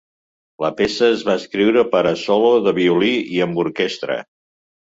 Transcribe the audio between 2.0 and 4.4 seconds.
a solo de violí i amb orquestra.